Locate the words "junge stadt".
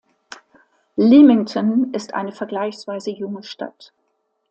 3.11-3.93